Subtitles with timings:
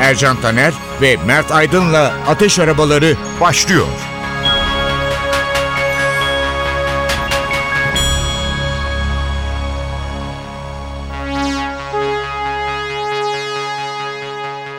[0.00, 3.86] Ercan Taner ve Mert Aydın'la Ateş Arabaları başlıyor.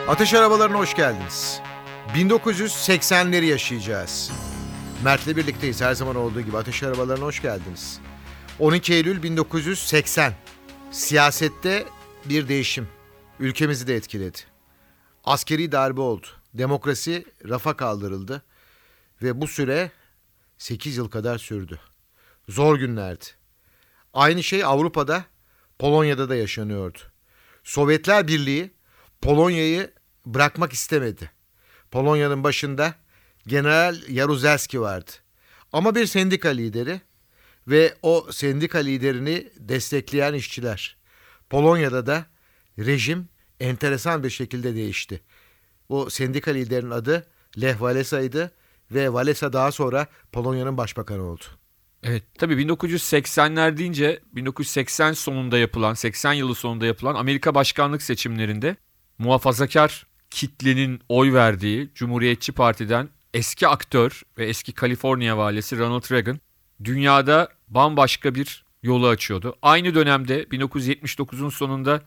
[0.08, 1.60] Ateş arabalarına hoş geldiniz.
[2.14, 4.32] 1980'leri yaşayacağız.
[5.04, 6.56] Mert'le birlikteyiz her zaman olduğu gibi.
[6.56, 8.00] Ateş arabalarına hoş geldiniz.
[8.58, 10.32] 12 Eylül 1980.
[10.90, 11.84] Siyasette
[12.24, 12.88] bir değişim.
[13.40, 14.51] Ülkemizi de etkiledi.
[15.24, 16.26] Askeri darbe oldu.
[16.54, 18.42] Demokrasi rafa kaldırıldı.
[19.22, 19.90] Ve bu süre
[20.58, 21.80] 8 yıl kadar sürdü.
[22.48, 23.24] Zor günlerdi.
[24.14, 25.24] Aynı şey Avrupa'da,
[25.78, 26.98] Polonya'da da yaşanıyordu.
[27.64, 28.70] Sovyetler Birliği
[29.22, 29.90] Polonya'yı
[30.26, 31.30] bırakmak istemedi.
[31.90, 32.94] Polonya'nın başında
[33.46, 35.10] General Jaruzelski vardı.
[35.72, 37.00] Ama bir sendika lideri
[37.68, 40.96] ve o sendika liderini destekleyen işçiler.
[41.50, 42.26] Polonya'da da
[42.78, 43.28] rejim
[43.62, 45.20] enteresan bir şekilde değişti.
[45.88, 47.26] Bu sendika liderinin adı
[47.60, 48.52] Lech Walesa'ydı
[48.90, 51.44] ve Walesa daha sonra Polonya'nın başbakanı oldu.
[52.02, 58.76] Evet tabii 1980'ler deyince 1980 sonunda yapılan 80 yılı sonunda yapılan Amerika başkanlık seçimlerinde
[59.18, 66.40] muhafazakar kitlenin oy verdiği Cumhuriyetçi Parti'den eski aktör ve eski Kaliforniya valisi Ronald Reagan
[66.84, 69.56] dünyada bambaşka bir yolu açıyordu.
[69.62, 72.02] Aynı dönemde 1979'un sonunda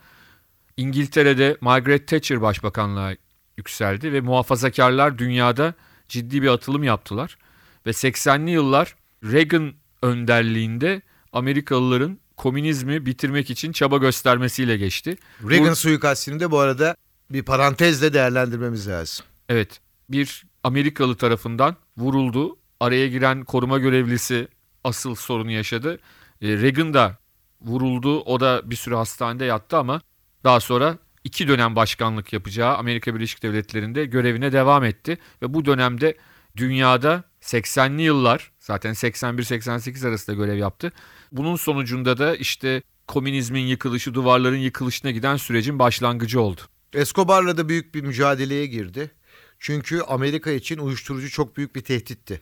[0.78, 3.14] İngiltere'de Margaret Thatcher başbakanlığa
[3.58, 5.73] yükseldi ve muhafazakarlar dünyada
[6.08, 7.38] ciddi bir atılım yaptılar.
[7.86, 11.02] Ve 80'li yıllar Reagan önderliğinde
[11.34, 15.18] Amerikalıların komünizmi bitirmek için çaba göstermesiyle geçti.
[15.50, 16.96] Reagan Bu- suikastini de bu arada
[17.30, 19.25] bir parantezle değerlendirmemiz lazım.
[19.50, 22.58] Evet bir Amerikalı tarafından vuruldu.
[22.80, 24.47] Araya giren koruma görevlisi
[24.84, 26.00] asıl sorunu yaşadı.
[26.41, 27.18] E, Reagan da
[27.62, 28.19] vuruldu.
[28.22, 30.02] O da bir süre hastanede yattı ama
[30.45, 35.17] daha sonra iki dönem başkanlık yapacağı Amerika Birleşik Devletleri'nde görevine devam etti.
[35.41, 36.17] Ve bu dönemde
[36.57, 40.91] dünyada 80'li yıllar zaten 81-88 arasında görev yaptı.
[41.31, 46.61] Bunun sonucunda da işte komünizmin yıkılışı, duvarların yıkılışına giden sürecin başlangıcı oldu.
[46.94, 49.11] Escobar'la da büyük bir mücadeleye girdi.
[49.59, 52.41] Çünkü Amerika için uyuşturucu çok büyük bir tehditti.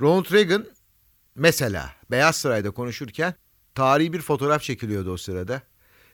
[0.00, 0.66] Ronald Reagan
[1.34, 3.34] mesela Beyaz Saray'da konuşurken
[3.74, 5.62] tarihi bir fotoğraf çekiliyordu o sırada.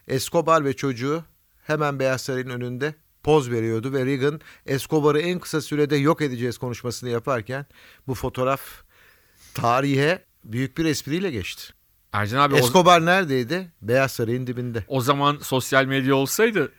[0.09, 1.25] Escobar ve çocuğu
[1.63, 7.09] hemen Beyaz Saray'ın önünde poz veriyordu ve Reagan Escobar'ı en kısa sürede yok edeceğiz konuşmasını
[7.11, 7.67] yaparken
[8.07, 8.61] bu fotoğraf
[9.55, 11.73] tarihe büyük bir espriyle geçti.
[12.13, 13.73] Ercan abi o- Escobar neredeydi?
[13.83, 14.85] Beyaz Saray'ın dibinde.
[14.89, 16.73] O zaman sosyal medya olsaydı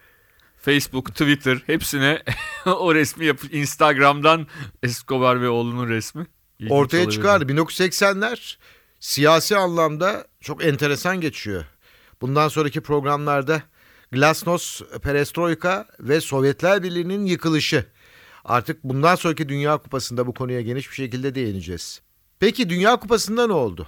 [0.58, 2.24] Facebook, Twitter hepsine
[2.66, 4.48] o resmi yap Instagram'dan
[4.84, 6.28] Escobar ve oğlunun resmi.
[6.60, 7.54] İlginç ortaya çıkardı.
[7.54, 8.58] 1980'ler
[9.00, 11.66] siyasi anlamda çok enteresan geçiyor.
[12.22, 13.62] Bundan sonraki programlarda
[14.12, 17.86] Glasnost, Perestroika ve Sovyetler Birliği'nin yıkılışı.
[18.46, 22.02] Artık bundan sonraki Dünya Kupası'nda bu konuya geniş bir şekilde değineceğiz.
[22.40, 23.88] Peki Dünya Kupası'nda ne oldu?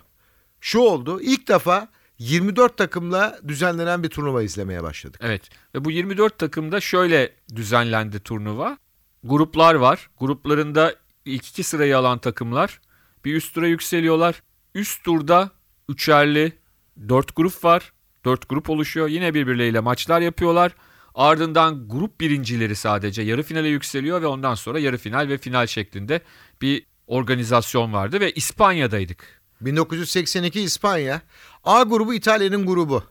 [0.62, 1.22] Şu oldu.
[1.22, 5.22] İlk defa 24 takımla düzenlenen bir turnuva izlemeye başladık.
[5.24, 8.78] Evet ve bu 24 takımda şöyle düzenlendi turnuva.
[9.24, 10.10] Gruplar var.
[10.20, 12.82] Gruplarında ilk iki sırayı alan takımlar
[13.26, 14.44] bir üst tura yükseliyorlar.
[14.76, 15.52] Üst turda
[15.90, 16.54] üçerli
[17.10, 17.94] dört grup var.
[18.30, 19.08] Dört grup oluşuyor.
[19.08, 20.72] Yine birbirleriyle maçlar yapıyorlar.
[21.16, 26.22] Ardından grup birincileri sadece yarı finale yükseliyor ve ondan sonra yarı final ve final şeklinde
[26.62, 29.42] bir organizasyon vardı ve İspanya'daydık.
[29.62, 31.22] 1982 İspanya.
[31.64, 33.04] A grubu İtalya'nın grubu.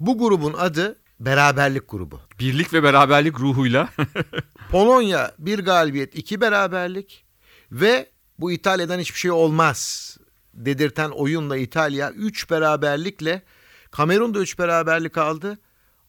[0.00, 2.20] Bu grubun adı Beraberlik grubu.
[2.38, 3.88] Birlik ve beraberlik ruhuyla
[4.70, 7.24] Polonya bir galibiyet, iki beraberlik
[7.72, 10.16] ve bu İtalya'dan hiçbir şey olmaz
[10.54, 13.42] dedirten oyunla İtalya 3 beraberlikle
[13.92, 15.58] Kamerun da 3 beraberlik aldı.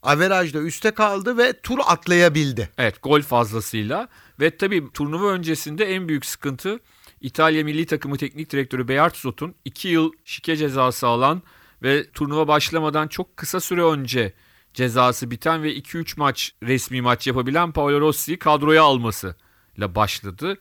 [0.03, 2.69] Averajda üste kaldı ve tur atlayabildi.
[2.77, 4.07] Evet gol fazlasıyla
[4.39, 6.79] ve tabii turnuva öncesinde en büyük sıkıntı
[7.21, 11.41] İtalya milli takımı teknik direktörü Bearzot'un 2 yıl şike cezası alan
[11.83, 14.33] ve turnuva başlamadan çok kısa süre önce
[14.73, 20.57] cezası biten ve 2-3 maç resmi maç yapabilen Paolo Rossi'yi kadroya almasıyla başladı.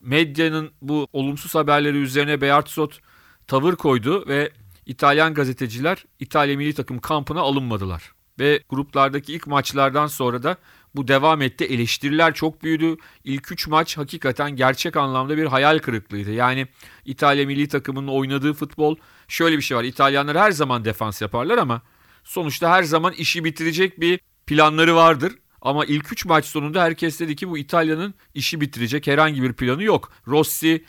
[0.00, 3.00] Medyanın bu olumsuz haberleri üzerine Bearzot
[3.46, 4.52] tavır koydu ve
[4.86, 8.12] İtalyan gazeteciler İtalya milli takım kampına alınmadılar.
[8.38, 10.56] Ve gruplardaki ilk maçlardan sonra da
[10.94, 11.64] bu devam etti.
[11.64, 12.96] Eleştiriler çok büyüdü.
[13.24, 16.30] İlk 3 maç hakikaten gerçek anlamda bir hayal kırıklığıydı.
[16.30, 16.66] Yani
[17.04, 18.96] İtalya milli takımının oynadığı futbol
[19.28, 19.84] şöyle bir şey var.
[19.84, 21.82] İtalyanlar her zaman defans yaparlar ama
[22.24, 25.32] sonuçta her zaman işi bitirecek bir planları vardır.
[25.60, 29.82] Ama ilk 3 maç sonunda herkes dedi ki bu İtalya'nın işi bitirecek herhangi bir planı
[29.82, 30.12] yok.
[30.28, 30.84] Rossi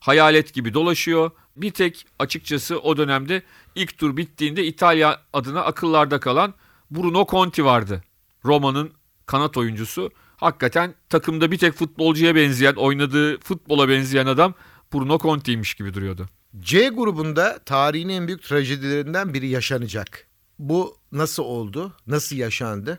[0.00, 1.30] hayalet gibi dolaşıyor.
[1.60, 3.42] Bir tek açıkçası o dönemde
[3.74, 6.54] ilk tur bittiğinde İtalya adına akıllarda kalan
[6.90, 8.02] Bruno Conti vardı.
[8.44, 8.92] Roma'nın
[9.26, 10.10] kanat oyuncusu.
[10.36, 14.54] Hakikaten takımda bir tek futbolcuya benzeyen, oynadığı futbola benzeyen adam
[14.92, 16.26] Bruno Conti'ymiş gibi duruyordu.
[16.60, 20.26] C grubunda tarihin en büyük trajedilerinden biri yaşanacak.
[20.58, 21.92] Bu nasıl oldu?
[22.06, 22.98] Nasıl yaşandı?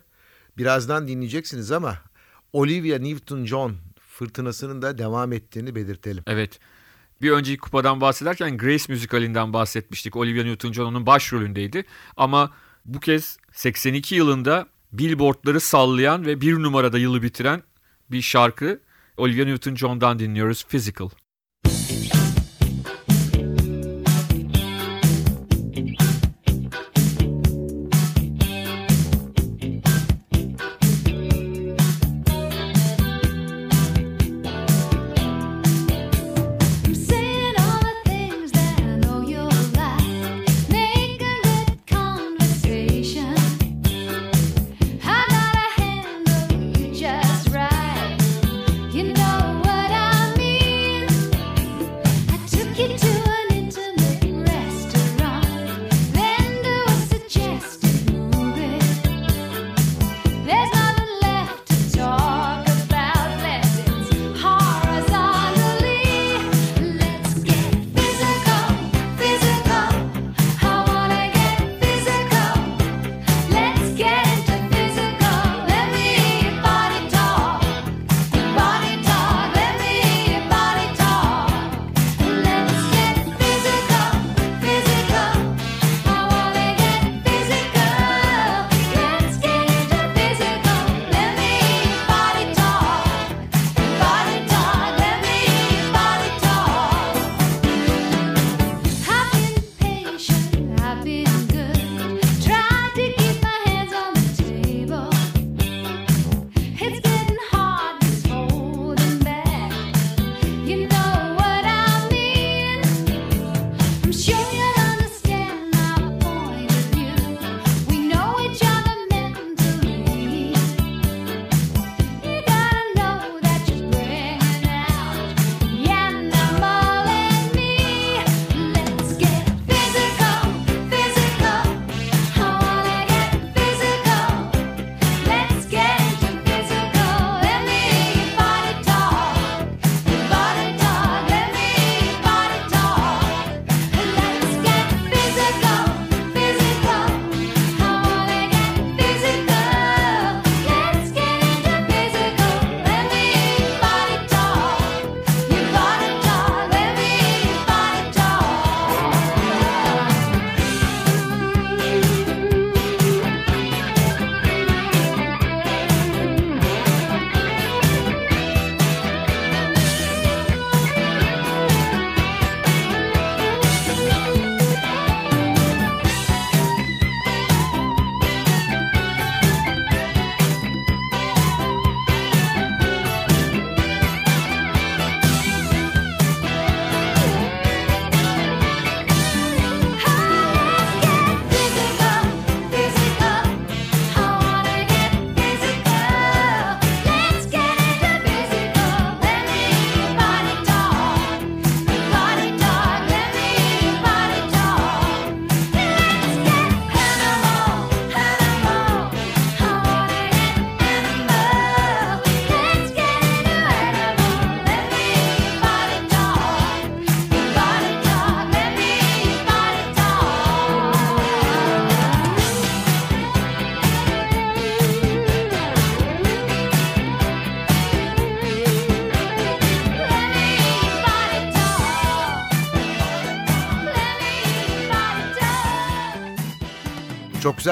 [0.57, 1.97] Birazdan dinleyeceksiniz ama
[2.53, 3.73] Olivia Newton-John
[4.07, 6.23] fırtınasının da devam ettiğini belirtelim.
[6.27, 6.59] Evet.
[7.21, 10.15] Bir önceki kupadan bahsederken Grace müzikalinden bahsetmiştik.
[10.15, 11.83] Olivia Newton-John onun başrolündeydi.
[12.17, 12.51] Ama
[12.85, 17.63] bu kez 82 yılında billboardları sallayan ve bir numarada yılı bitiren
[18.11, 18.81] bir şarkı
[19.17, 21.09] Olivia Newton-John'dan dinliyoruz Physical.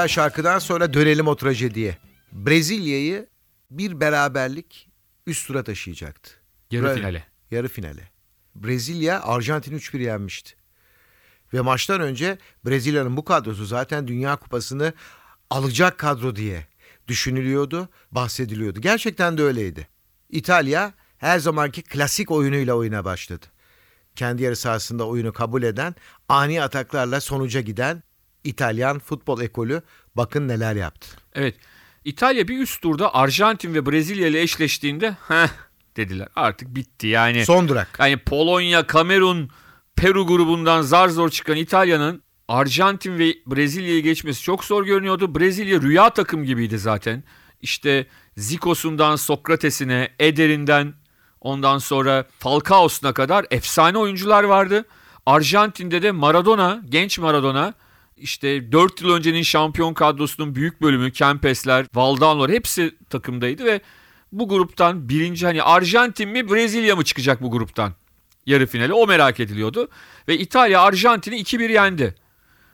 [0.04, 1.98] Güzel şarkıdan sonra dönelim o trajediye.
[2.32, 3.28] Brezilya'yı
[3.72, 4.90] bir beraberlik
[5.28, 6.32] üst tura taşıyacaktı.
[6.72, 7.24] Yarı Bre- finale.
[7.52, 8.12] Yarı finale.
[8.56, 10.56] Brezilya Arjantin 3-1 yenmişti.
[11.54, 14.94] Ve maçtan önce Brezilya'nın bu kadrosu zaten Dünya Kupası'nı
[15.50, 16.68] alacak kadro diye
[17.08, 18.82] düşünülüyordu, bahsediliyordu.
[18.82, 19.88] Gerçekten de öyleydi.
[20.30, 23.46] İtalya her zamanki klasik oyunuyla oyuna başladı.
[24.16, 25.96] Kendi yarı sahasında oyunu kabul eden,
[26.30, 28.04] ani ataklarla sonuca giden
[28.44, 29.82] İtalyan futbol ekolü
[30.16, 31.08] bakın neler yaptı.
[31.34, 31.56] Evet.
[32.06, 35.50] İtalya bir üst turda Arjantin ve Brezilya ile eşleştiğinde heh
[35.98, 36.28] dediler.
[36.36, 37.46] Artık bitti yani.
[37.46, 37.98] Son durak.
[38.00, 39.50] Yani Polonya, Kamerun,
[39.96, 45.36] Peru grubundan zar zor çıkan İtalya'nın Arjantin ve Brezilya'yı geçmesi çok zor görünüyordu.
[45.40, 47.24] Brezilya rüya takım gibiydi zaten.
[47.62, 50.94] İşte Zikos'undan Sokrates'ine, Eder'inden
[51.42, 54.86] ondan sonra Falcao'suna kadar efsane oyuncular vardı.
[55.26, 57.74] Arjantin'de de Maradona, genç Maradona
[58.20, 63.82] işte 4 yıl öncenin şampiyon kadrosunun büyük bölümü Kempesler, Valdano'lar hepsi takımdaydı ve
[64.32, 67.94] bu gruptan birinci hani Arjantin mi Brezilya mı çıkacak bu gruptan?
[68.46, 69.90] Yarı finali o merak ediliyordu.
[70.28, 72.16] Ve İtalya Arjantin'i 2-1 yendi.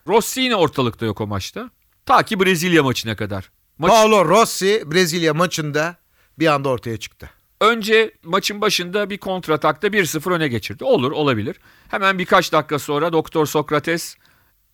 [0.07, 1.69] Rossi yine ortalıkta yok o maçta.
[2.05, 3.51] Ta ki Brezilya maçına kadar.
[3.77, 5.95] Maç, Paolo Rossi Brezilya maçında
[6.39, 7.29] bir anda ortaya çıktı.
[7.61, 10.83] önce maçın başında bir kontratakta 1-0 öne geçirdi.
[10.83, 11.55] Olur olabilir.
[11.87, 14.17] Hemen birkaç dakika sonra Doktor Sokrates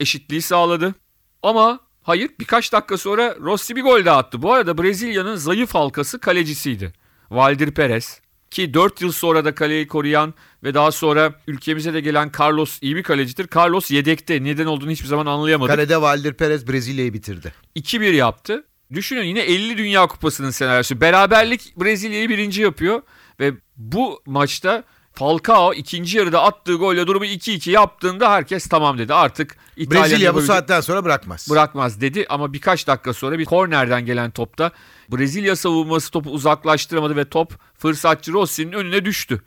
[0.02, 0.96] eşitliği sağladı.
[1.44, 4.42] Ama hayır birkaç dakika sonra Rossi bir gol daha attı.
[4.42, 6.94] Bu arada Brezilya'nın zayıf halkası kalecisiydi.
[7.32, 8.22] Valdir Perez.
[8.52, 12.96] Ki 4 yıl sonra da kaleyi koruyan ve daha sonra ülkemize de gelen Carlos iyi
[12.96, 13.48] bir kalecidir.
[13.56, 14.44] Carlos yedekte.
[14.44, 15.76] Neden olduğunu hiçbir zaman anlayamadık.
[15.76, 17.54] Kalede Valdir Perez Brezilya'yı bitirdi.
[17.76, 18.64] 2-1 yaptı.
[18.94, 21.02] Düşünün yine 50 Dünya Kupası'nın senaryosu.
[21.02, 23.02] Beraberlik Brezilya'yı birinci yapıyor
[23.40, 29.14] ve bu maçta Falcao ikinci yarıda attığı golle durumu 2-2 yaptığında herkes tamam dedi.
[29.14, 31.48] Artık İtalya Brezilya bu saatten sonra bırakmaz.
[31.50, 34.72] bırakmaz dedi ama birkaç dakika sonra bir kornerden gelen topta
[35.10, 39.42] Brezilya savunması topu uzaklaştıramadı ve top fırsatçı Rossi'nin önüne düştü.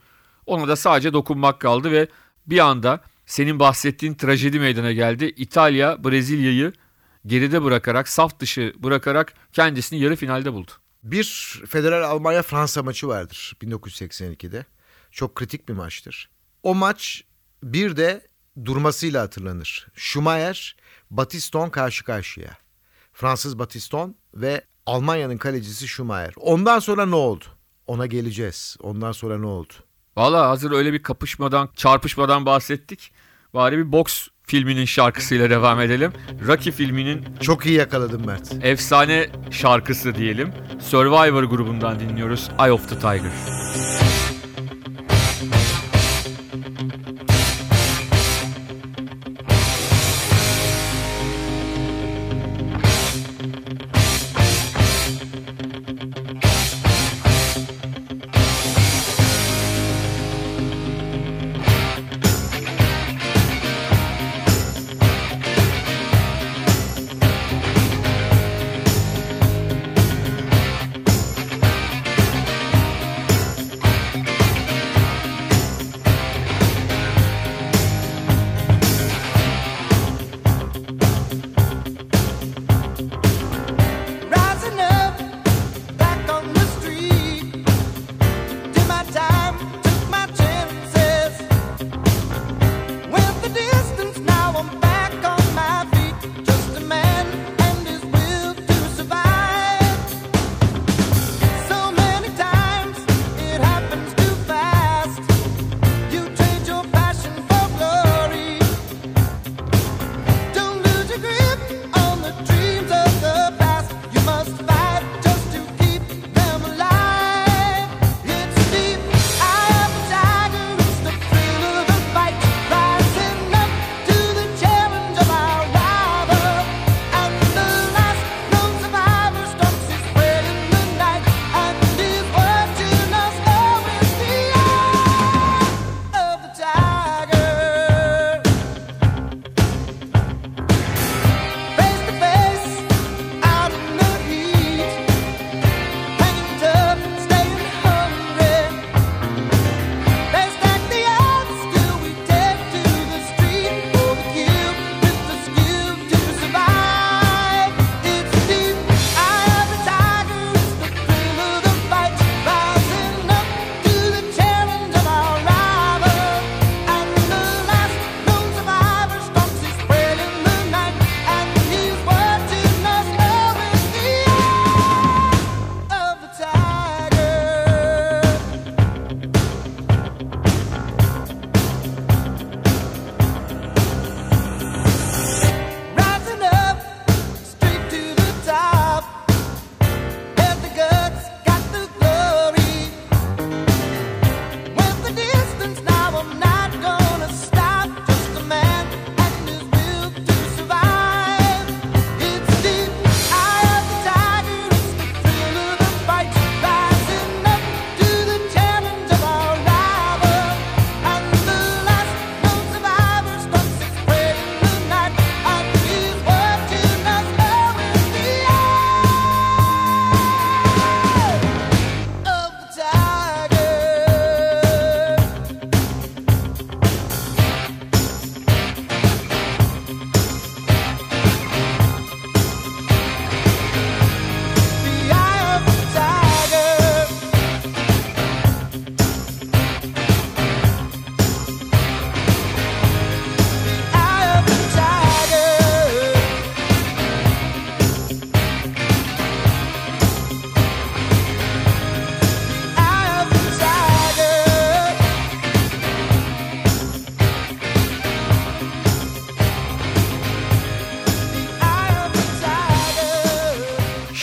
[0.47, 2.09] Ona da sadece dokunmak kaldı ve
[2.47, 5.33] bir anda senin bahsettiğin trajedi meydana geldi.
[5.37, 6.73] İtalya Brezilya'yı
[7.27, 10.71] geride bırakarak, saf dışı bırakarak kendisini yarı finalde buldu.
[11.03, 14.65] Bir Federal Almanya Fransa maçı vardır 1982'de.
[15.15, 16.31] Çok kritik bir maçtır.
[16.63, 17.25] O maç
[17.63, 18.27] bir de
[18.65, 19.87] durmasıyla hatırlanır.
[19.95, 20.77] Schumacher,
[21.11, 22.51] Batiston karşı karşıya.
[23.13, 26.33] Fransız Batiston ve Almanya'nın kalecisi Schumacher.
[26.37, 27.45] Ondan sonra ne oldu?
[27.87, 28.77] Ona geleceğiz.
[28.81, 29.73] Ondan sonra ne oldu?
[30.17, 33.13] Valla hazır öyle bir kapışmadan, çarpışmadan bahsettik.
[33.55, 36.13] Bari bir boks filminin şarkısıyla devam edelim.
[36.47, 38.65] Rocky filminin Çok iyi yakaladın Mert.
[38.65, 40.53] efsane şarkısı diyelim.
[40.81, 42.51] Survivor grubundan dinliyoruz.
[42.59, 43.33] Eye of the Tiger.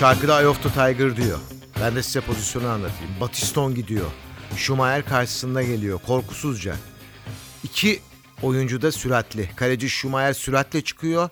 [0.02, 1.40] Şarkıda Eye of the Tiger diyor.
[1.82, 3.14] Ben de size pozisyonu anlatayım.
[3.22, 4.06] Batiston gidiyor.
[4.58, 6.76] Schumacher karşısında geliyor korkusuzca.
[7.64, 8.02] İki
[8.42, 9.50] oyuncu da süratli.
[9.56, 11.30] Kaleci Schumacher süratle çıkıyor.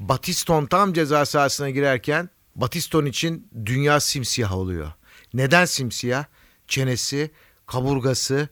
[0.00, 4.92] Batiston tam ceza sahasına girerken Batiston için dünya simsiyah oluyor.
[5.34, 6.24] Neden simsiyah?
[6.68, 7.30] Çenesi,
[7.66, 8.48] kaburgası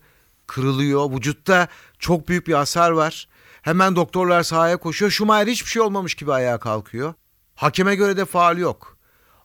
[0.47, 1.11] kırılıyor.
[1.11, 1.67] Vücutta
[1.99, 3.27] çok büyük bir hasar var.
[3.61, 5.11] Hemen doktorlar sahaya koşuyor.
[5.11, 7.13] Schumacher hiçbir şey olmamış gibi ayağa kalkıyor.
[7.55, 8.96] Hakeme göre de faal yok.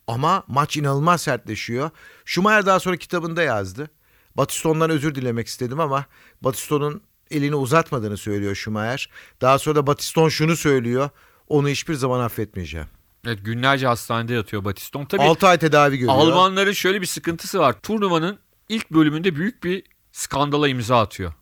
[0.06, 1.90] Ama maç inanılmaz sertleşiyor.
[2.24, 3.90] Schumacher daha sonra kitabında yazdı.
[4.36, 6.04] Batiston'dan özür dilemek istedim ama
[6.42, 9.10] Batiston'un elini uzatmadığını söylüyor Schumacher.
[9.40, 11.10] Daha sonra da Batiston şunu söylüyor.
[11.48, 12.86] Onu hiçbir zaman affetmeyeceğim.
[13.26, 15.04] Evet günlerce hastanede yatıyor Batiston.
[15.04, 16.16] Tabii 6 ay tedavi görüyor.
[16.16, 17.80] Almanların şöyle bir sıkıntısı var.
[17.82, 21.32] Turnuvanın ilk bölümünde büyük bir skandala imza atıyor.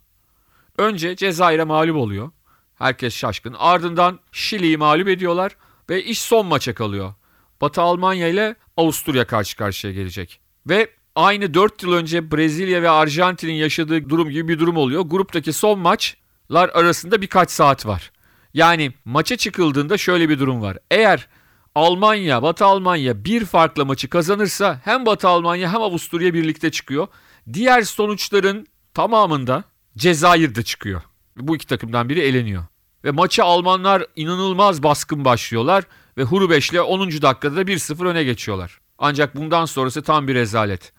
[0.78, 2.30] Önce Cezayir'e mağlup oluyor.
[2.74, 3.56] Herkes şaşkın.
[3.58, 5.56] Ardından Şili'yi mağlup ediyorlar
[5.90, 7.14] ve iş son maça kalıyor.
[7.60, 10.40] Batı Almanya ile Avusturya karşı karşıya gelecek.
[10.66, 15.02] Ve aynı 4 yıl önce Brezilya ve Arjantin'in yaşadığı durum gibi bir durum oluyor.
[15.02, 18.12] Gruptaki son maçlar arasında birkaç saat var.
[18.54, 20.78] Yani maça çıkıldığında şöyle bir durum var.
[20.90, 21.28] Eğer
[21.74, 27.08] Almanya, Batı Almanya bir farkla maçı kazanırsa hem Batı Almanya hem Avusturya birlikte çıkıyor.
[27.52, 29.64] Diğer sonuçların tamamında
[29.96, 31.02] Cezayir'de çıkıyor.
[31.36, 32.64] Bu iki takımdan biri eleniyor.
[33.04, 35.84] Ve maçı Almanlar inanılmaz baskın başlıyorlar
[36.18, 37.10] ve Hurubeş'le 10.
[37.10, 38.80] dakikada da 1-0 öne geçiyorlar.
[38.98, 40.92] Ancak bundan sonrası tam bir rezalet.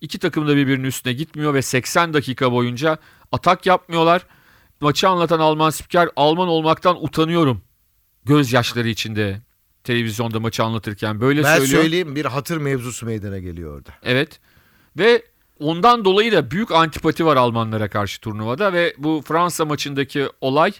[0.00, 2.98] İki takım da birbirinin üstüne gitmiyor ve 80 dakika boyunca
[3.32, 4.26] atak yapmıyorlar.
[4.80, 7.62] Maçı anlatan Alman spiker Alman olmaktan utanıyorum.
[8.24, 9.40] Gözyaşları içinde
[9.84, 11.82] televizyonda maçı anlatırken böyle ben söylüyor.
[11.82, 13.90] söyleyeyim bir hatır mevzusu meydana geliyor orada.
[14.02, 14.40] Evet.
[14.98, 15.22] Ve
[15.58, 20.72] ondan dolayı da büyük antipati var Almanlara karşı turnuvada ve bu Fransa maçındaki olay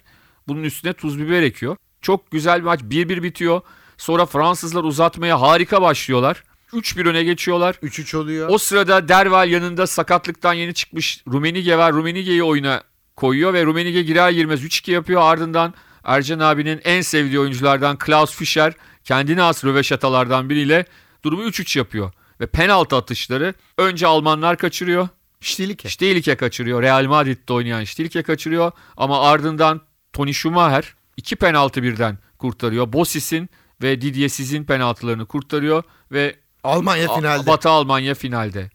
[0.48, 1.76] bunun üstüne tuz biber ekiyor.
[2.02, 3.60] Çok güzel bir maç 1-1 bitiyor.
[3.98, 6.42] Sonra Fransızlar uzatmaya harika başlıyorlar.
[6.72, 7.74] 3-1 öne geçiyorlar.
[7.74, 8.48] 3-3 oluyor.
[8.48, 11.92] O sırada Derval yanında sakatlıktan yeni çıkmış Rumenige var.
[11.92, 12.82] Rumenige'yi oyuna
[13.16, 15.20] koyuyor ve Rumenige girer girmez 3-2 yapıyor.
[15.22, 18.72] Ardından Ercan abinin en sevdiği oyunculardan Klaus Fischer
[19.04, 20.84] kendine has röveşatalardan biriyle
[21.24, 22.12] durumu 3-3 yapıyor.
[22.40, 25.08] Ve penaltı atışları önce Almanlar kaçırıyor.
[25.40, 25.88] Ştilike.
[25.88, 26.82] Stilike kaçırıyor.
[26.82, 28.72] Real Madrid'de oynayan Stilike kaçırıyor.
[28.96, 29.80] Ama ardından
[30.12, 32.92] Toni Schumacher iki penaltı birden kurtarıyor.
[32.92, 33.50] Bosis'in
[33.82, 37.46] ve Didier Siz'in penaltılarını kurtarıyor ve Almanya finalde.
[37.46, 38.70] Batı Almanya finalde.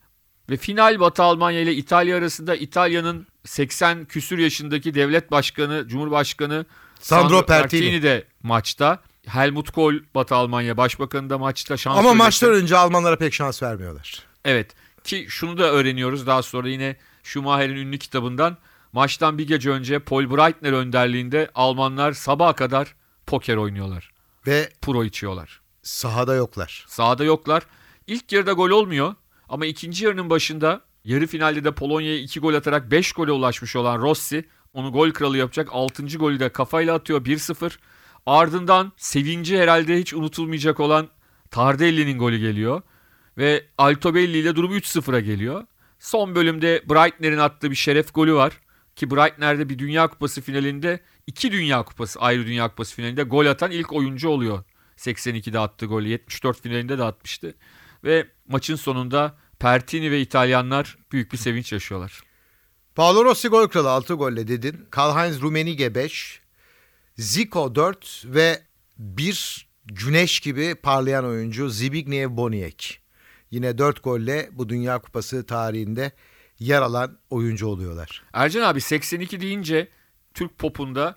[0.49, 6.65] Ve final Batı Almanya ile İtalya arasında İtalya'nın 80 küsür yaşındaki devlet başkanı, cumhurbaşkanı
[6.99, 8.03] Sandro Pertini.
[8.03, 8.99] de maçta.
[9.27, 11.77] Helmut Kohl Batı Almanya başbakanı da maçta.
[11.77, 14.23] şans Ama maçtan önce Almanlara pek şans vermiyorlar.
[14.45, 18.57] Evet ki şunu da öğreniyoruz daha sonra yine Schumacher'in ünlü kitabından.
[18.95, 22.95] Maçtan bir gece önce Paul Breitner önderliğinde Almanlar sabaha kadar
[23.27, 24.11] poker oynuyorlar.
[24.47, 25.61] Ve Pro içiyorlar.
[25.83, 26.85] sahada yoklar.
[26.87, 27.63] Sahada yoklar.
[28.07, 29.15] İlk yarıda gol olmuyor
[29.49, 34.01] ama ikinci yarının başında yarı finalde de Polonya'ya 2 gol atarak 5 gole ulaşmış olan
[34.01, 35.69] Rossi onu gol kralı yapacak.
[35.71, 36.17] 6.
[36.17, 37.71] golü de kafayla atıyor 1-0.
[38.25, 41.09] Ardından sevinci herhalde hiç unutulmayacak olan
[41.51, 42.81] Tardelli'nin golü geliyor.
[43.37, 45.65] Ve Altobelli ile durum 3-0'a geliyor.
[45.99, 48.59] Son bölümde Breitner'in attığı bir şeref golü var.
[48.95, 53.71] Ki Breitner'de bir Dünya Kupası finalinde iki Dünya Kupası ayrı Dünya Kupası finalinde gol atan
[53.71, 54.63] ilk oyuncu oluyor.
[54.97, 57.55] 82'de attığı golü 74 finalinde de atmıştı.
[58.03, 62.21] Ve maçın sonunda Pertini ve İtalyanlar büyük bir sevinç yaşıyorlar.
[62.95, 64.87] Paolo Rossi gol kralı 6 golle dedin.
[64.91, 66.41] Karl-Heinz Rummenigge 5.
[67.17, 68.61] Zico 4 ve
[68.97, 72.99] bir güneş gibi parlayan oyuncu Zbigniew Boniek.
[73.51, 76.11] Yine 4 golle bu Dünya Kupası tarihinde
[76.65, 78.23] yer alan oyuncu oluyorlar.
[78.33, 79.87] Ercan abi 82 deyince
[80.33, 81.15] Türk popunda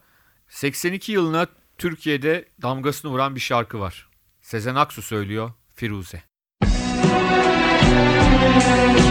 [0.49, 1.47] 82 yılına
[1.79, 4.09] Türkiye'de damgasını vuran bir şarkı var.
[4.43, 6.23] Sezen Aksu söylüyor Firuze.
[8.95, 9.08] Bir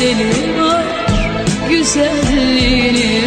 [0.00, 0.84] bedeli var
[1.68, 3.17] güzelliğini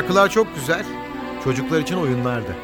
[0.00, 0.86] Şarkılar çok güzel.
[1.44, 2.56] Çocuklar için oyunlardı.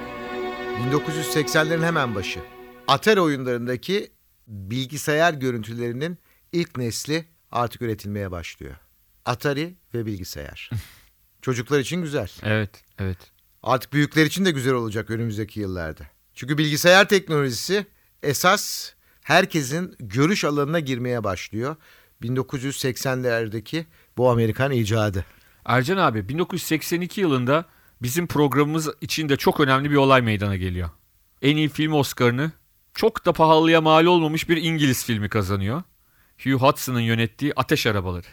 [0.92, 2.40] 1980'lerin hemen başı.
[2.88, 4.12] Atari oyunlarındaki
[4.48, 6.18] bilgisayar görüntülerinin
[6.52, 8.76] ilk nesli artık üretilmeye başlıyor.
[9.24, 10.70] Atari ve bilgisayar.
[11.42, 12.30] Çocuklar için güzel.
[12.42, 13.18] Evet, evet.
[13.62, 16.04] Artık büyükler için de güzel olacak önümüzdeki yıllarda.
[16.34, 17.86] Çünkü bilgisayar teknolojisi
[18.22, 21.76] esas herkesin görüş alanına girmeye başlıyor.
[22.22, 23.84] 1980'lerdeki
[24.16, 25.24] bu Amerikan icadı.
[25.66, 27.64] Ercan abi 1982 yılında
[28.02, 30.90] bizim programımız için de çok önemli bir olay meydana geliyor.
[31.42, 32.52] En iyi film Oscar'ını
[32.94, 35.82] çok da pahalıya mal olmamış bir İngiliz filmi kazanıyor.
[36.44, 38.26] Hugh Hudson'ın yönettiği Ateş Arabaları.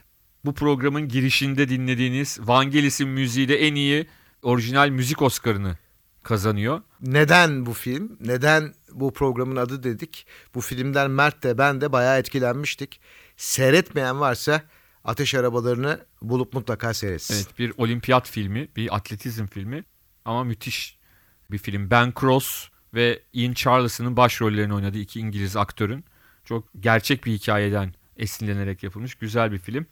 [0.46, 4.08] Bu programın girişinde dinlediğiniz Vangelis'in müziği de en iyi
[4.42, 5.78] orijinal müzik Oscar'ını
[6.24, 6.82] kazanıyor.
[7.02, 8.18] Neden bu film?
[8.20, 10.28] Neden bu programın adı dedik?
[10.56, 13.00] Bu filmden Mert de ben de bayağı etkilenmiştik.
[13.38, 14.62] Seyretmeyen varsa
[15.04, 17.36] Ateş Arabalarını bulup mutlaka seyretsin.
[17.36, 19.84] Evet bir olimpiyat filmi, bir atletizm filmi
[20.26, 20.98] ama müthiş
[21.52, 21.90] bir film.
[21.90, 26.06] Ben Cross ve Ian Charles'ın başrollerini oynadığı iki İngiliz aktörün
[26.46, 29.86] çok gerçek bir hikayeden esinlenerek yapılmış güzel bir film.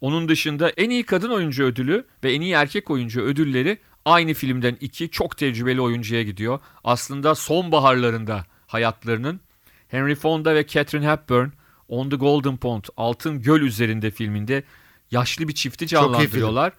[0.00, 4.76] Onun dışında en iyi kadın oyuncu ödülü ve en iyi erkek oyuncu ödülleri aynı filmden
[4.80, 6.58] iki çok tecrübeli oyuncuya gidiyor.
[6.84, 9.40] Aslında sonbaharlarında hayatlarının
[9.88, 11.48] Henry Fonda ve Catherine Hepburn
[11.88, 14.62] On the Golden Pond Altın Göl üzerinde filminde
[15.10, 16.72] yaşlı bir çifti canlandırıyorlar.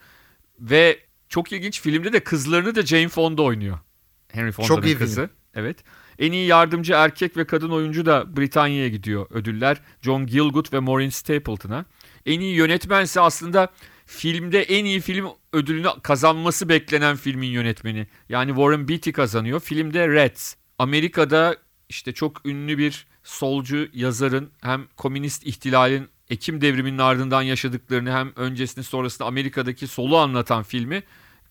[0.59, 3.79] Ve çok ilginç filmde de kızlarını da Jane Fonda oynuyor.
[4.27, 5.21] Henry Fonda'nın kızı.
[5.21, 5.29] Film.
[5.55, 5.77] Evet.
[6.19, 9.81] En iyi yardımcı erkek ve kadın oyuncu da Britanya'ya gidiyor ödüller.
[10.01, 11.85] John Gielgud ve Maureen Stapleton'a.
[12.25, 13.67] En iyi yönetmense aslında
[14.05, 18.07] filmde en iyi film ödülünü kazanması beklenen filmin yönetmeni.
[18.29, 19.59] Yani Warren Beatty kazanıyor.
[19.59, 20.55] Filmde Reds.
[20.79, 21.55] Amerika'da
[21.89, 28.83] işte çok ünlü bir solcu yazarın hem komünist ihtilalin Ekim devriminin ardından yaşadıklarını hem öncesini
[28.83, 31.03] sonrasını Amerika'daki solu anlatan filmi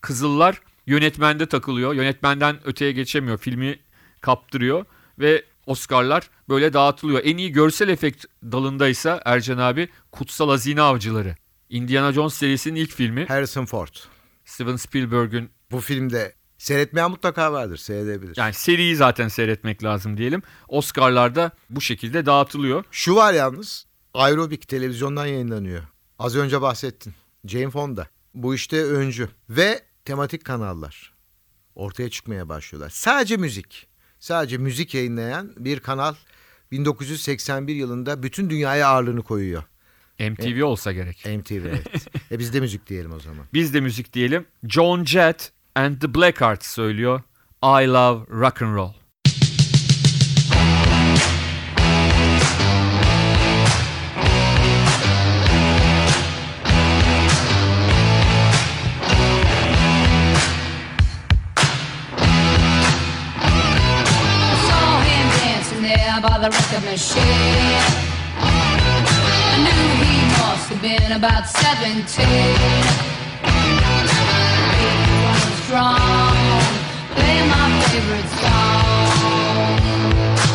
[0.05, 1.95] Kızıllar yönetmende takılıyor.
[1.95, 3.39] Yönetmenden öteye geçemiyor.
[3.39, 3.79] Filmi
[4.21, 4.85] kaptırıyor
[5.19, 7.21] ve Oscar'lar böyle dağıtılıyor.
[7.25, 11.35] En iyi görsel efekt dalındaysa Ercan abi Kutsal Hazine Avcıları.
[11.71, 13.27] Indiana Jones serisinin ilk filmi.
[13.27, 13.95] Harrison Ford.
[14.45, 15.51] Steven Spielberg'ün.
[15.71, 16.35] Bu filmde
[16.65, 18.37] Seyretmeyen mutlaka vardır, seyredebilir.
[18.37, 20.43] Yani seriyi zaten seyretmek lazım diyelim.
[20.69, 22.85] Oscar'larda bu şekilde dağıtılıyor.
[22.91, 25.83] Şu var yalnız, aerobik televizyondan yayınlanıyor.
[26.19, 27.15] Az önce bahsettin.
[27.47, 28.09] Jane Fonda.
[28.35, 29.29] Bu işte öncü.
[29.51, 31.15] Ve tematik kanallar
[31.75, 32.91] ortaya çıkmaya başlıyorlar.
[32.91, 33.87] Sadece müzik.
[34.19, 36.15] Sadece müzik yayınlayan bir kanal
[36.71, 39.63] 1981 yılında bütün dünyaya ağırlığını koyuyor.
[40.21, 41.27] MTV e, olsa gerek.
[41.27, 42.09] MTV evet.
[42.33, 43.47] e biz de müzik diyelim o zaman.
[43.55, 44.47] Biz de müzik diyelim.
[44.69, 47.23] John Jett and the Blackhearts söylüyor.
[47.63, 48.95] I love rock and roll.
[66.23, 67.23] by the record machine.
[68.41, 72.94] I knew he must have been about 17.
[75.75, 79.81] Play my favorite song.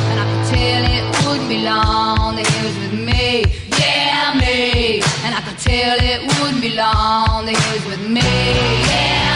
[0.09, 3.43] And I could tell it wouldn't be long was with me.
[3.77, 5.01] Yeah, me.
[5.25, 6.61] And I could tell it wouldn't
[7.49, 8.21] he was with me.
[8.21, 9.28] Yeah.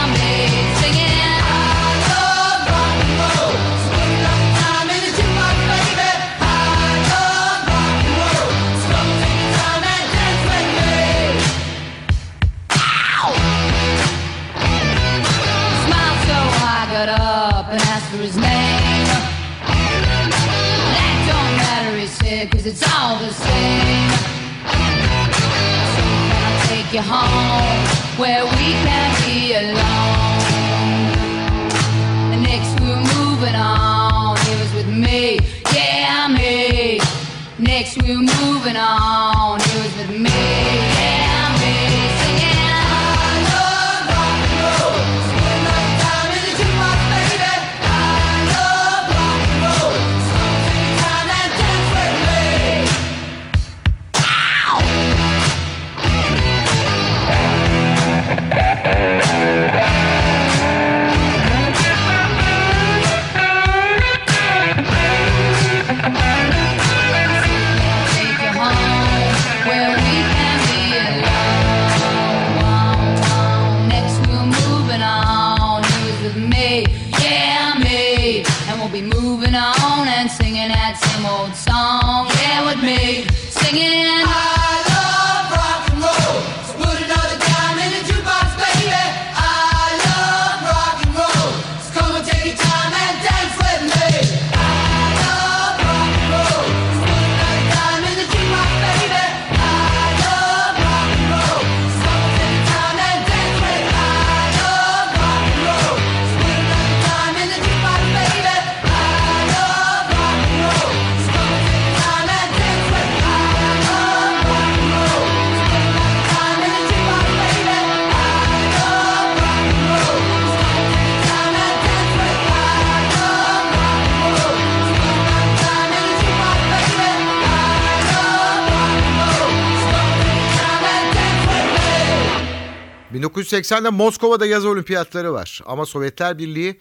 [133.53, 135.61] 1980'de Moskova'da yaz olimpiyatları var.
[135.65, 136.79] Ama Sovyetler Birliği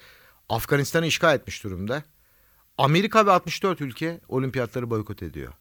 [0.49, 2.03] Afganistan'ı işgal etmiş durumda.
[2.79, 5.53] Amerika ve 64 ülke olimpiyatları boykot ediyor.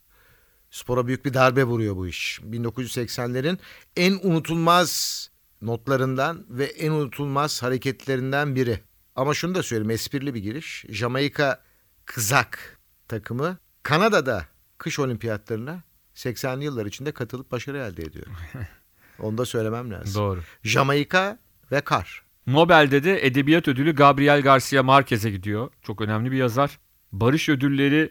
[0.70, 2.40] Spora büyük bir darbe vuruyor bu iş.
[2.40, 3.58] 1980'lerin
[3.96, 5.30] en unutulmaz
[5.62, 8.80] notlarından ve en unutulmaz hareketlerinden biri.
[9.16, 10.86] Ama şunu da söyleyeyim esprili bir giriş.
[10.90, 11.64] Jamaika
[12.06, 14.46] kızak takımı Kanada'da
[14.78, 15.84] kış olimpiyatlarına
[16.16, 18.28] 80'li yıllar içinde katılıp başarı elde ediyor.
[19.22, 20.22] Onu da söylemem lazım.
[20.22, 20.40] Doğru.
[20.64, 21.40] Jamaika
[21.72, 22.24] ve kar.
[22.48, 25.70] Nobel'de de edebiyat ödülü Gabriel Garcia Marquez'e gidiyor.
[25.82, 26.80] Çok önemli bir yazar.
[27.12, 28.10] Barış ödülleri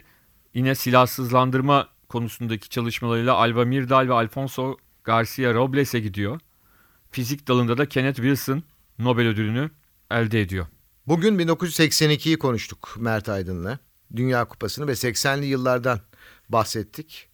[0.53, 6.39] yine silahsızlandırma konusundaki çalışmalarıyla Alva Mirdal ve Alfonso Garcia Robles'e gidiyor.
[7.11, 8.63] Fizik dalında da Kenneth Wilson
[8.99, 9.71] Nobel ödülünü
[10.11, 10.67] elde ediyor.
[11.07, 13.79] Bugün 1982'yi konuştuk Mert Aydın'la.
[14.15, 15.99] Dünya Kupası'nı ve 80'li yıllardan
[16.49, 17.29] bahsettik.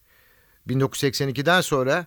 [0.67, 2.05] 1982'den sonra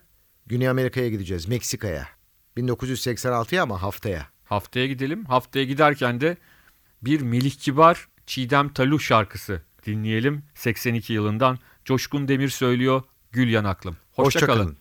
[0.50, 2.08] Güney Amerika'ya gideceğiz, Meksika'ya.
[2.56, 4.26] 1986'ya ama haftaya.
[4.44, 5.24] Haftaya gidelim.
[5.24, 6.36] Haftaya giderken de
[7.02, 10.42] bir Melih Kibar Çiğdem Talu şarkısı dinleyelim.
[10.54, 13.96] 82 yılından Coşkun Demir söylüyor Gül Yanaklım.
[14.12, 14.58] Hoşça, Hoşça kalın.
[14.64, 14.76] kalın.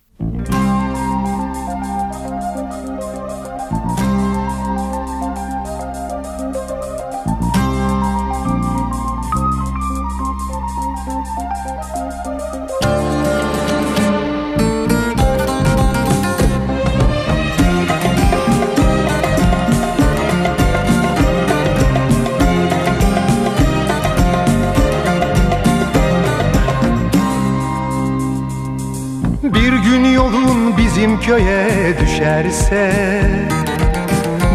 [31.30, 32.92] Köye düşerse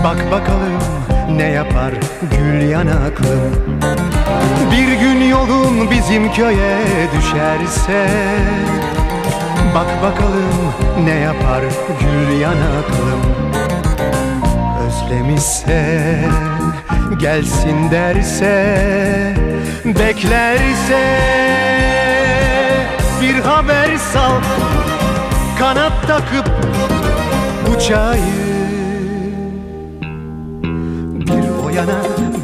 [0.04, 0.82] Bak bakalım
[1.36, 1.92] ne yapar
[2.30, 3.54] gül yanaklım
[4.70, 6.78] Bir gün yolun bizim köye
[7.18, 8.06] düşerse
[9.74, 11.62] Bak bakalım ne yapar
[12.00, 13.20] gül yanaklım
[14.86, 16.18] Özlemişse
[17.18, 18.76] gelsin derse
[19.84, 21.18] Beklerse
[23.20, 24.40] bir haber sal
[25.64, 26.50] Kanat takıp
[27.76, 28.24] uçayım
[31.20, 31.98] Bir o yana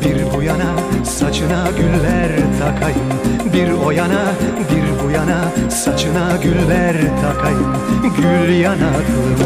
[0.04, 2.30] bir bu yana saçına güller
[2.60, 3.08] takayım.
[3.52, 4.22] Bir o yana
[4.70, 7.76] bir bu yana saçına güller takayım.
[8.16, 9.36] Gül yanaklım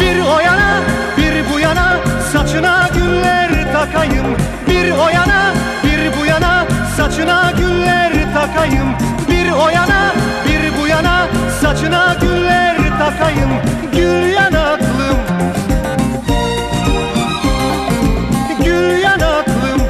[0.00, 0.80] bir o yana
[1.16, 1.96] bir bu yana
[2.32, 4.26] saçına güller takayım.
[4.68, 5.52] Bir o yana
[5.84, 8.88] bir bu yana saçına güller takayım.
[9.28, 10.14] Bir o yana
[10.94, 11.28] yana
[11.60, 13.50] saçına güller takayım
[13.92, 15.18] Gül yanaklım.
[18.64, 19.80] Gül yanaklım.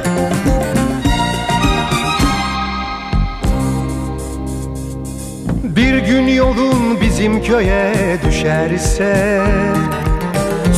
[5.63, 7.93] Bir gün yolun bizim köye
[8.27, 9.41] düşerse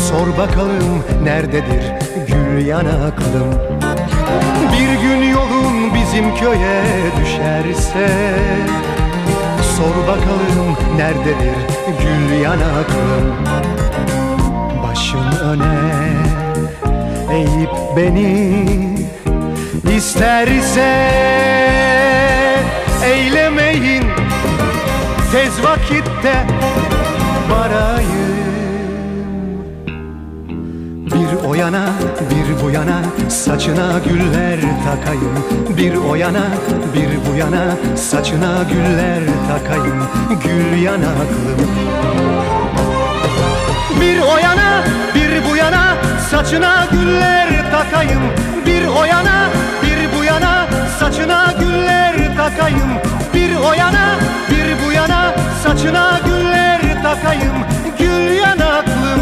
[0.10, 1.84] Sor bakalım nerededir
[2.28, 3.54] gül yanaklım.
[4.74, 6.82] Bir gün yolun bizim köye
[7.22, 8.08] düşerse
[9.78, 11.56] Sor bakalım nerededir
[12.02, 13.36] gül yanaklım
[14.84, 15.78] Başın öne
[17.32, 18.78] eğip beni
[19.98, 21.12] isterse
[23.04, 24.04] Eylemeyin.
[25.32, 26.46] Tez vakitte
[27.52, 28.27] varayım
[31.28, 31.86] Bir o yana
[32.30, 35.34] bir bu yana saçına güller takayım.
[35.78, 36.44] Bir o yana
[36.94, 40.04] bir bu yana saçına güller takayım.
[40.44, 41.68] Gül yanaklım
[44.02, 44.84] bir o yana
[45.16, 45.98] bir bu yana
[46.32, 48.22] saçına güller takayım.
[48.66, 49.50] Bir o yana
[49.84, 50.68] bir bu yana
[51.00, 52.92] saçına güller takayım.
[53.34, 54.16] Bir o yana
[54.50, 57.56] bir bu yana saçına güller takayım.
[58.00, 59.22] Gül yanaklım